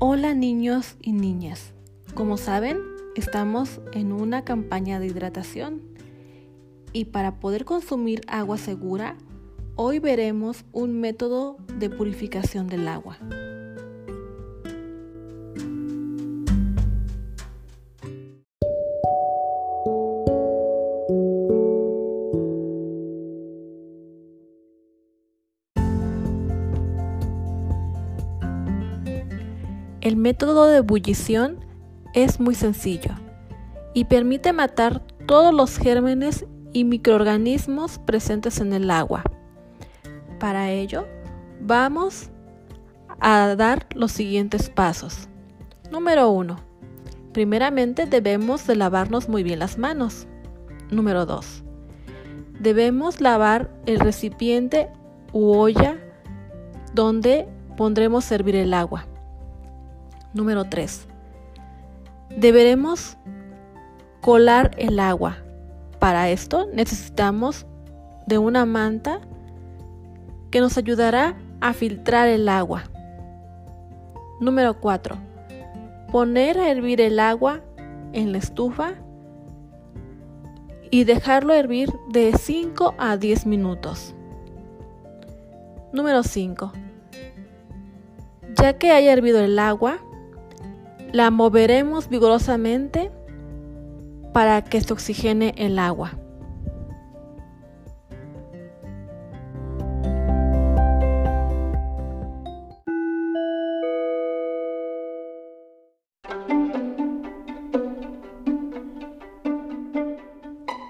[0.00, 1.72] Hola niños y niñas.
[2.14, 2.80] Como saben,
[3.14, 5.82] estamos en una campaña de hidratación
[6.92, 9.16] y para poder consumir agua segura,
[9.76, 13.18] hoy veremos un método de purificación del agua.
[30.04, 31.64] El método de ebullición
[32.12, 33.12] es muy sencillo
[33.94, 36.44] y permite matar todos los gérmenes
[36.74, 39.24] y microorganismos presentes en el agua.
[40.38, 41.06] Para ello,
[41.58, 42.28] vamos
[43.18, 45.30] a dar los siguientes pasos.
[45.90, 46.54] Número 1.
[47.32, 50.26] Primeramente debemos de lavarnos muy bien las manos.
[50.90, 51.64] Número 2.
[52.60, 54.90] Debemos lavar el recipiente
[55.32, 55.96] u olla
[56.92, 59.06] donde pondremos servir el agua.
[60.34, 61.06] Número 3.
[62.36, 63.16] Deberemos
[64.20, 65.38] colar el agua.
[66.00, 67.66] Para esto necesitamos
[68.26, 69.20] de una manta
[70.50, 72.84] que nos ayudará a filtrar el agua.
[74.40, 75.16] Número 4.
[76.10, 77.60] Poner a hervir el agua
[78.12, 78.94] en la estufa
[80.90, 84.14] y dejarlo hervir de 5 a 10 minutos.
[85.92, 86.72] Número 5.
[88.60, 89.98] Ya que haya hervido el agua,
[91.14, 93.12] la moveremos vigorosamente
[94.32, 96.18] para que se oxigene el agua.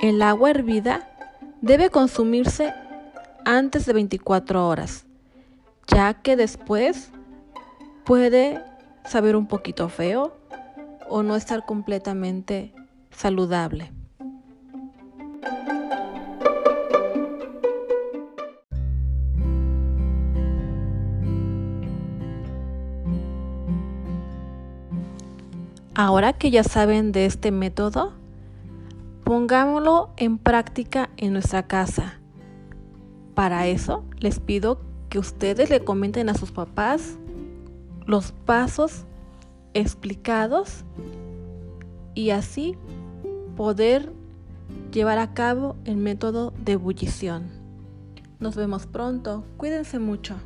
[0.00, 1.10] El agua hervida
[1.60, 2.72] debe consumirse
[3.44, 5.04] antes de 24 horas,
[5.88, 7.10] ya que después
[8.06, 8.62] puede
[9.06, 10.36] saber un poquito feo
[11.08, 12.72] o no estar completamente
[13.10, 13.92] saludable.
[25.98, 28.12] Ahora que ya saben de este método,
[29.24, 32.20] pongámoslo en práctica en nuestra casa.
[33.34, 37.18] Para eso les pido que ustedes le comenten a sus papás
[38.06, 39.04] los pasos
[39.74, 40.84] explicados
[42.14, 42.76] y así
[43.56, 44.12] poder
[44.92, 47.50] llevar a cabo el método de ebullición.
[48.38, 50.36] Nos vemos pronto, cuídense mucho.